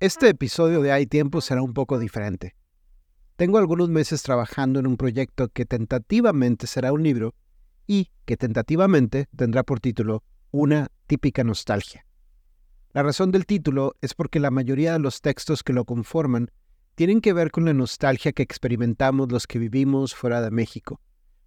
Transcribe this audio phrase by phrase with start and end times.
[0.00, 2.54] Este episodio de Hay Tiempo será un poco diferente.
[3.34, 7.34] Tengo algunos meses trabajando en un proyecto que tentativamente será un libro
[7.84, 10.22] y que tentativamente tendrá por título
[10.52, 12.06] Una típica nostalgia.
[12.92, 16.52] La razón del título es porque la mayoría de los textos que lo conforman
[16.94, 21.00] tienen que ver con la nostalgia que experimentamos los que vivimos fuera de México,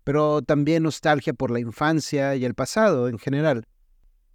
[0.04, 3.66] pero también nostalgia por la infancia y el pasado en general.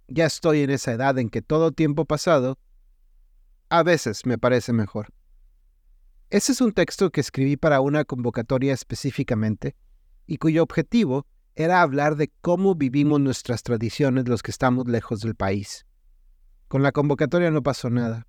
[0.07, 2.57] Ya estoy en esa edad en que todo tiempo pasado
[3.69, 5.07] a veces me parece mejor.
[6.29, 9.75] Ese es un texto que escribí para una convocatoria específicamente
[10.25, 11.25] y cuyo objetivo
[11.55, 15.85] era hablar de cómo vivimos nuestras tradiciones los que estamos lejos del país.
[16.67, 18.27] Con la convocatoria no pasó nada.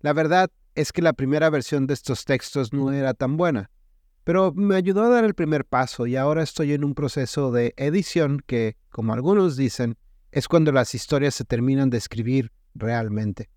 [0.00, 3.70] La verdad es que la primera versión de estos textos no era tan buena,
[4.22, 7.74] pero me ayudó a dar el primer paso y ahora estoy en un proceso de
[7.76, 9.96] edición que, como algunos dicen,
[10.30, 13.50] es cuando las historias se terminan de escribir realmente.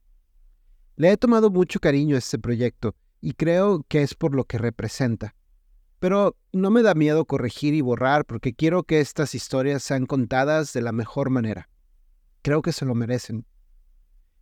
[0.98, 4.58] Le he tomado mucho cariño a este proyecto y creo que es por lo que
[4.58, 5.36] representa.
[6.00, 10.74] Pero no me da miedo corregir y borrar porque quiero que estas historias sean contadas
[10.74, 11.70] de la mejor manera.
[12.42, 13.46] Creo que se lo merecen.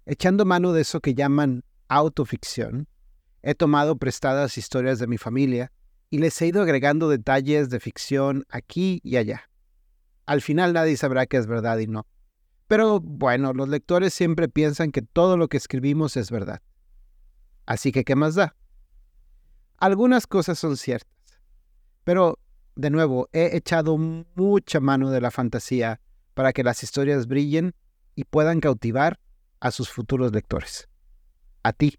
[0.05, 2.87] Echando mano de eso que llaman autoficción,
[3.41, 5.73] he tomado prestadas historias de mi familia
[6.09, 9.49] y les he ido agregando detalles de ficción aquí y allá.
[10.25, 12.07] Al final nadie sabrá qué es verdad y no.
[12.67, 16.61] Pero bueno, los lectores siempre piensan que todo lo que escribimos es verdad.
[17.65, 18.55] Así que, ¿qué más da?
[19.77, 21.11] Algunas cosas son ciertas.
[22.03, 22.39] Pero,
[22.75, 26.01] de nuevo, he echado mucha mano de la fantasía
[26.33, 27.75] para que las historias brillen
[28.15, 29.19] y puedan cautivar
[29.59, 30.87] a sus futuros lectores.
[31.63, 31.97] A ti.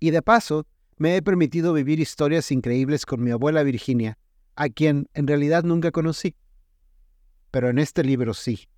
[0.00, 0.66] Y de paso,
[0.98, 4.18] me he permitido vivir historias increíbles con mi abuela Virginia,
[4.54, 6.36] a quien en realidad nunca conocí.
[7.50, 8.68] Pero en este libro sí.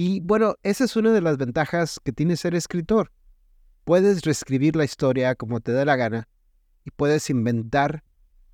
[0.00, 3.10] Y bueno, esa es una de las ventajas que tiene ser escritor.
[3.82, 6.28] Puedes reescribir la historia como te dé la gana
[6.84, 8.04] y puedes inventar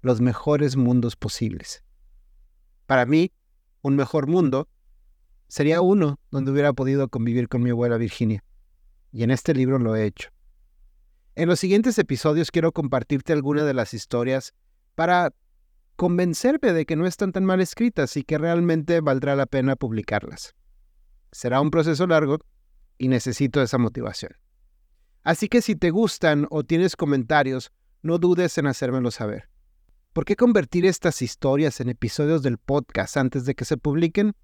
[0.00, 1.84] los mejores mundos posibles.
[2.86, 3.30] Para mí,
[3.82, 4.70] un mejor mundo
[5.46, 8.42] sería uno donde hubiera podido convivir con mi abuela Virginia.
[9.12, 10.30] Y en este libro lo he hecho.
[11.34, 14.54] En los siguientes episodios quiero compartirte algunas de las historias
[14.94, 15.34] para
[15.96, 20.54] convencerme de que no están tan mal escritas y que realmente valdrá la pena publicarlas.
[21.34, 22.38] Será un proceso largo
[22.96, 24.36] y necesito esa motivación.
[25.24, 27.72] Así que si te gustan o tienes comentarios,
[28.02, 29.48] no dudes en hacérmelo saber.
[30.12, 34.36] ¿Por qué convertir estas historias en episodios del podcast antes de que se publiquen?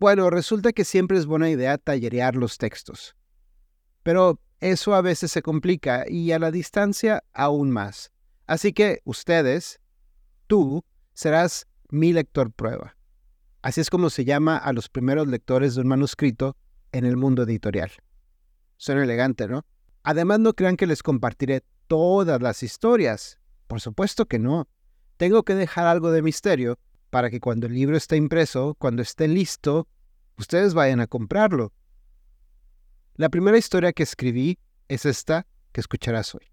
[0.00, 3.14] Bueno, resulta que siempre es buena idea tallerear los textos.
[4.02, 8.10] Pero eso a veces se complica y a la distancia aún más.
[8.46, 9.80] Así que ustedes,
[10.46, 12.96] tú, serás mi lector prueba.
[13.64, 16.54] Así es como se llama a los primeros lectores de un manuscrito
[16.92, 17.90] en el mundo editorial.
[18.76, 19.64] Suena elegante, ¿no?
[20.02, 23.38] Además, no crean que les compartiré todas las historias.
[23.66, 24.68] Por supuesto que no.
[25.16, 29.28] Tengo que dejar algo de misterio para que cuando el libro esté impreso, cuando esté
[29.28, 29.88] listo,
[30.36, 31.72] ustedes vayan a comprarlo.
[33.14, 34.58] La primera historia que escribí
[34.88, 36.52] es esta que escucharás hoy.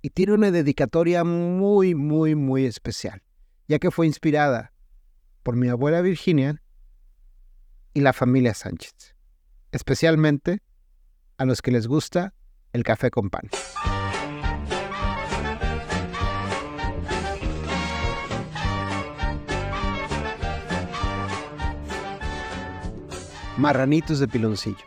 [0.00, 3.20] Y tiene una dedicatoria muy, muy, muy especial,
[3.66, 4.72] ya que fue inspirada
[5.42, 6.62] por mi abuela Virginia
[7.94, 9.14] y la familia Sánchez,
[9.72, 10.62] especialmente
[11.38, 12.34] a los que les gusta
[12.72, 13.48] el café con pan.
[23.56, 24.86] Marranitos de piloncillo.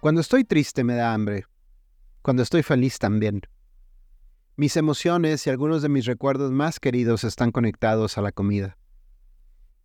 [0.00, 1.44] Cuando estoy triste me da hambre.
[2.22, 3.42] Cuando estoy feliz también.
[4.56, 8.76] Mis emociones y algunos de mis recuerdos más queridos están conectados a la comida.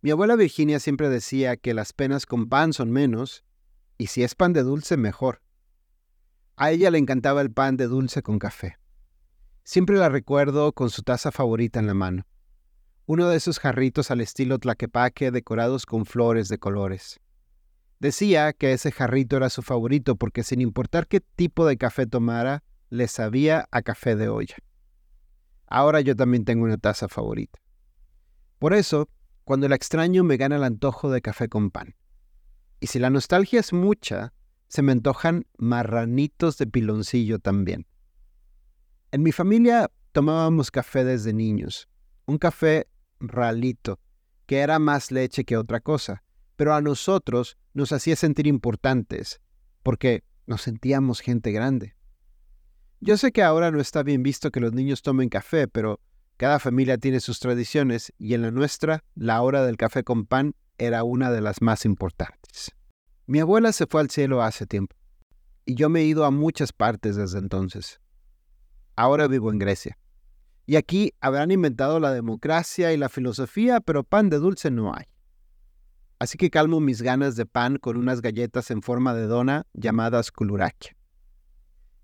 [0.00, 3.44] Mi abuela Virginia siempre decía que las penas con pan son menos,
[3.96, 5.42] y si es pan de dulce, mejor.
[6.56, 8.76] A ella le encantaba el pan de dulce con café.
[9.64, 12.26] Siempre la recuerdo con su taza favorita en la mano.
[13.06, 17.20] Uno de esos jarritos al estilo tlaquepaque decorados con flores de colores.
[17.98, 22.62] Decía que ese jarrito era su favorito porque sin importar qué tipo de café tomara,
[22.90, 24.56] le sabía a café de olla.
[25.66, 27.58] Ahora yo también tengo una taza favorita.
[28.58, 29.08] Por eso,
[29.48, 31.96] cuando la extraño me gana el antojo de café con pan.
[32.80, 34.34] Y si la nostalgia es mucha,
[34.68, 37.86] se me antojan marranitos de piloncillo también.
[39.10, 41.88] En mi familia tomábamos café desde niños,
[42.26, 42.88] un café
[43.20, 43.98] ralito,
[44.44, 46.24] que era más leche que otra cosa,
[46.56, 49.40] pero a nosotros nos hacía sentir importantes,
[49.82, 51.96] porque nos sentíamos gente grande.
[53.00, 56.00] Yo sé que ahora no está bien visto que los niños tomen café, pero
[56.38, 60.54] cada familia tiene sus tradiciones y en la nuestra la hora del café con pan
[60.78, 62.70] era una de las más importantes.
[63.26, 64.96] Mi abuela se fue al cielo hace tiempo
[65.66, 68.00] y yo me he ido a muchas partes desde entonces.
[68.94, 69.98] Ahora vivo en Grecia.
[70.64, 75.06] Y aquí habrán inventado la democracia y la filosofía, pero pan de dulce no hay.
[76.20, 80.30] Así que calmo mis ganas de pan con unas galletas en forma de dona llamadas
[80.30, 80.96] kulurakia.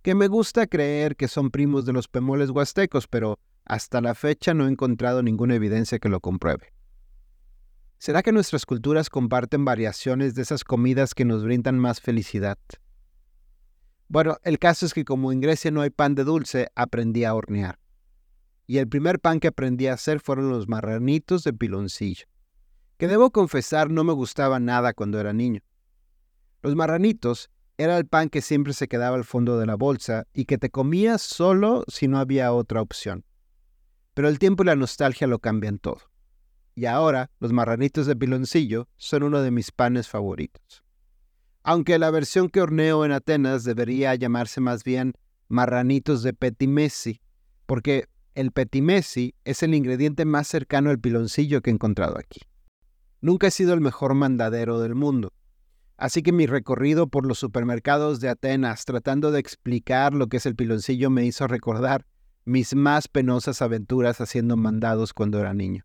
[0.03, 4.55] Que me gusta creer que son primos de los pemoles huastecos, pero hasta la fecha
[4.55, 6.73] no he encontrado ninguna evidencia que lo compruebe.
[7.99, 12.59] ¿Será que nuestras culturas comparten variaciones de esas comidas que nos brindan más felicidad?
[14.09, 17.35] Bueno, el caso es que como en Grecia no hay pan de dulce, aprendí a
[17.35, 17.79] hornear.
[18.67, 22.27] Y el primer pan que aprendí a hacer fueron los marranitos de piloncillo,
[22.99, 25.63] que debo confesar no me gustaba nada cuando era niño.
[26.63, 30.45] Los marranitos era el pan que siempre se quedaba al fondo de la bolsa y
[30.45, 33.25] que te comías solo si no había otra opción.
[34.15, 36.01] Pero el tiempo y la nostalgia lo cambian todo.
[36.75, 40.85] Y ahora los marranitos de piloncillo son uno de mis panes favoritos
[41.65, 45.15] aunque la versión que horneo en Atenas debería llamarse más bien
[45.49, 47.23] marranitos de petimesi,
[47.65, 52.41] porque el petimesi es el ingrediente más cercano al piloncillo que he encontrado aquí.
[53.23, 55.33] Nunca he sido el mejor mandadero del mundo,
[55.97, 60.45] así que mi recorrido por los supermercados de Atenas tratando de explicar lo que es
[60.47, 62.05] el piloncillo me hizo recordar
[62.45, 65.85] mis más penosas aventuras haciendo mandados cuando era niño.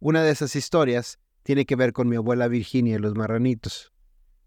[0.00, 3.92] Una de esas historias tiene que ver con mi abuela Virginia y los marranitos.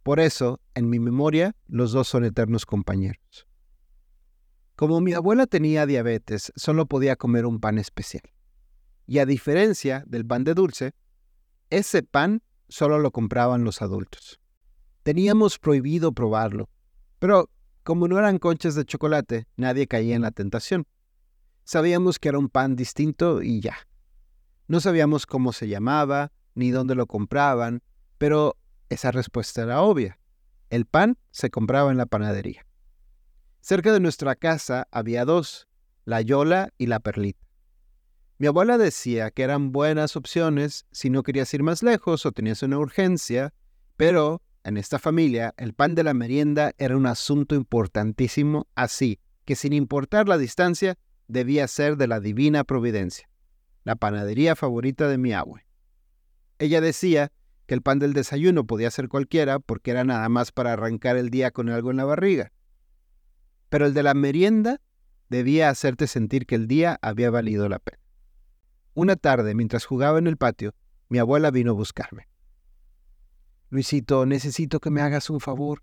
[0.04, 3.48] Por eso, en mi memoria, los dos son eternos compañeros.
[4.76, 8.24] Como mi abuela tenía diabetes, solo podía comer un pan especial.
[9.06, 10.94] Y a diferencia del pan de dulce,
[11.70, 14.40] ese pan solo lo compraban los adultos.
[15.04, 16.70] Teníamos prohibido probarlo,
[17.20, 17.50] pero
[17.84, 20.86] como no eran conchas de chocolate, nadie caía en la tentación.
[21.64, 23.78] Sabíamos que era un pan distinto y ya.
[24.68, 27.82] No sabíamos cómo se llamaba, ni dónde lo compraban,
[28.18, 28.58] pero
[28.90, 30.20] esa respuesta era obvia.
[30.70, 32.66] El pan se compraba en la panadería.
[33.60, 35.68] Cerca de nuestra casa había dos,
[36.06, 37.46] la Yola y la Perlita.
[38.38, 42.64] Mi abuela decía que eran buenas opciones si no querías ir más lejos o tenías
[42.64, 43.54] una urgencia,
[43.98, 49.56] pero en esta familia el pan de la merienda era un asunto importantísimo, así que
[49.56, 50.98] sin importar la distancia,
[51.28, 53.30] debía ser de la divina providencia,
[53.84, 55.66] la panadería favorita de mi abue.
[56.60, 57.32] Ella decía
[57.66, 61.30] que el pan del desayuno podía ser cualquiera porque era nada más para arrancar el
[61.30, 62.52] día con algo en la barriga.
[63.70, 64.82] Pero el de la merienda
[65.30, 68.00] debía hacerte sentir que el día había valido la pena.
[68.94, 70.76] Una tarde, mientras jugaba en el patio,
[71.08, 72.28] mi abuela vino a buscarme.
[73.72, 75.82] Luisito, necesito que me hagas un favor,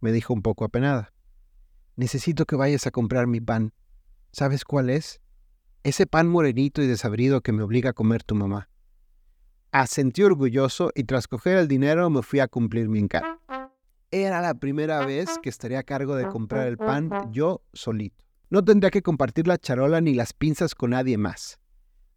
[0.00, 1.14] me dijo un poco apenada.
[1.94, 3.72] Necesito que vayas a comprar mi pan.
[4.32, 5.20] ¿Sabes cuál es?
[5.84, 8.68] Ese pan morenito y desabrido que me obliga a comer tu mamá.
[9.70, 13.40] Asentí orgulloso y tras coger el dinero me fui a cumplir mi encargo.
[14.10, 18.24] Era la primera vez que estaría a cargo de comprar el pan yo solito.
[18.50, 21.60] No tendría que compartir la charola ni las pinzas con nadie más.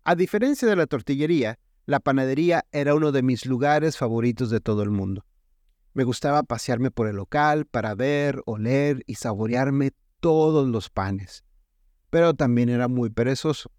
[0.03, 4.83] A diferencia de la tortillería, la panadería era uno de mis lugares favoritos de todo
[4.83, 5.25] el mundo.
[5.93, 11.43] Me gustaba pasearme por el local para ver, oler y saborearme todos los panes.
[12.09, 13.71] Pero también era muy perezoso,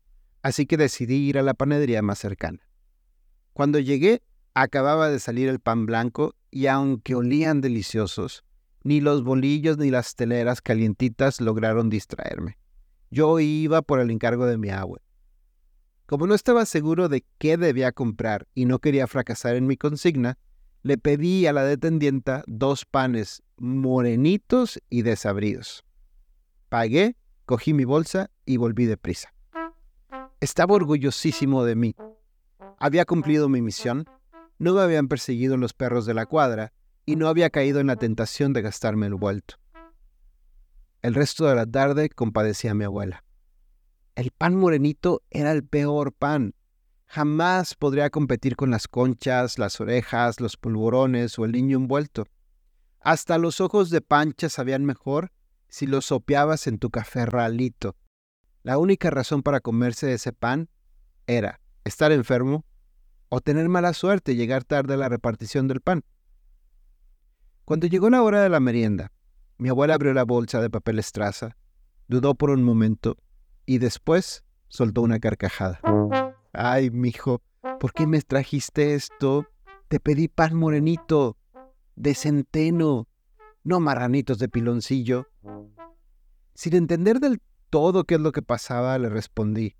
[0.43, 2.61] así que decidí ir a la panadería más cercana.
[3.53, 4.23] Cuando llegué,
[4.55, 8.45] acababa de salir el pan blanco y aunque olían deliciosos,
[8.83, 12.59] ni los bolillos ni las teleras calientitas lograron distraerme.
[13.11, 15.02] Yo iba por el encargo de mi agua.
[16.13, 20.37] Como no estaba seguro de qué debía comprar y no quería fracasar en mi consigna,
[20.83, 25.87] le pedí a la detendienta dos panes morenitos y desabridos.
[26.69, 27.17] Pagué,
[27.47, 29.33] cogí mi bolsa y volví deprisa.
[30.39, 31.97] Estaba orgullosísimo de mí
[32.79, 34.05] había cumplido mi misión,
[34.59, 36.75] no me habían perseguido los perros de la cuadra
[37.07, 39.55] y no había caído en la tentación de gastarme el vuelto.
[41.01, 43.25] El resto de la tarde compadecí a mi abuela.
[44.15, 46.55] El pan morenito era el peor pan.
[47.07, 52.27] Jamás podría competir con las conchas, las orejas, los polvorones o el niño envuelto.
[53.01, 55.33] Hasta los ojos de pancha sabían mejor
[55.69, 57.97] si los sopeabas en tu café ralito.
[58.63, 60.69] La única razón para comerse ese pan
[61.27, 62.67] era estar enfermo
[63.31, 66.05] o tener mala suerte y llegar tarde a la repartición del pan.
[67.65, 69.11] Cuando llegó la hora de la merienda,
[69.57, 71.57] mi abuela abrió la bolsa de papel estraza,
[72.09, 73.17] dudó por un momento
[73.67, 75.81] y después soltó una carcajada.
[76.53, 77.43] Ay, mijo,
[77.81, 79.47] ¿por qué me trajiste esto?
[79.89, 81.37] Te pedí pan morenito,
[81.97, 83.09] de centeno,
[83.65, 85.29] no marranitos de piloncillo.
[86.55, 87.41] Sin entender del
[87.71, 89.77] todo qué es lo que pasaba, le respondí.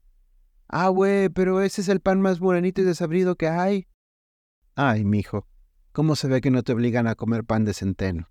[0.69, 3.89] Ah, güey, pero ese es el pan más morenito y desabrido que hay.
[4.75, 5.47] Ay, mijo,
[5.93, 8.31] ¿cómo se ve que no te obligan a comer pan de centeno?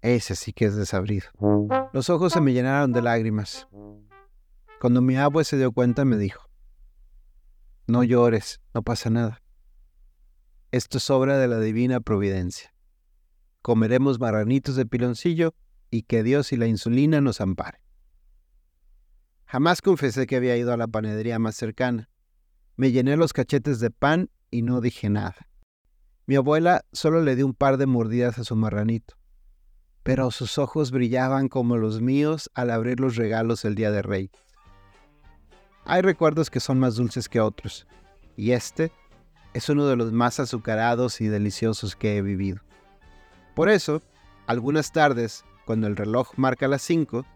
[0.00, 1.26] Ese sí que es desabrido.
[1.92, 3.68] Los ojos se me llenaron de lágrimas.
[4.84, 6.46] Cuando mi abue se dio cuenta me dijo,
[7.86, 9.42] no llores, no pasa nada.
[10.72, 12.74] Esto es obra de la divina providencia.
[13.62, 15.54] Comeremos marranitos de piloncillo
[15.90, 17.80] y que Dios y la insulina nos ampare.
[19.46, 22.10] Jamás confesé que había ido a la panadería más cercana.
[22.76, 25.48] Me llené los cachetes de pan y no dije nada.
[26.26, 29.14] Mi abuela solo le dio un par de mordidas a su marranito,
[30.02, 34.30] pero sus ojos brillaban como los míos al abrir los regalos el día de Rey.
[35.86, 37.86] Hay recuerdos que son más dulces que otros,
[38.36, 38.90] y este
[39.52, 42.60] es uno de los más azucarados y deliciosos que he vivido.
[43.54, 44.02] Por eso,
[44.46, 47.26] algunas tardes, cuando el reloj marca las 5,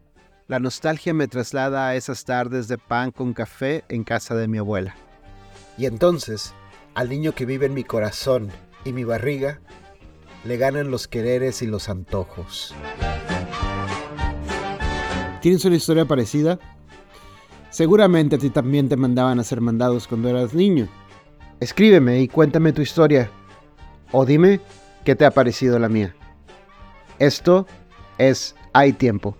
[0.47, 4.57] la nostalgia me traslada a esas tardes de pan con café en casa de mi
[4.57, 4.97] abuela.
[5.76, 6.55] Y entonces,
[6.95, 8.50] al niño que vive en mi corazón
[8.85, 9.61] y mi barriga,
[10.45, 12.75] le ganan los quereres y los antojos.
[15.43, 16.59] ¿Tienes una historia parecida?
[17.78, 20.88] Seguramente a ti también te mandaban a ser mandados cuando eras niño.
[21.61, 23.30] Escríbeme y cuéntame tu historia.
[24.11, 24.58] O dime
[25.04, 26.12] qué te ha parecido la mía.
[27.20, 27.68] Esto
[28.18, 29.37] es Hay Tiempo.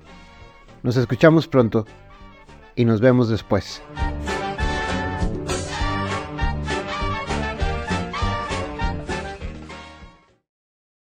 [0.85, 1.85] Nos escuchamos pronto
[2.76, 3.83] y nos vemos después.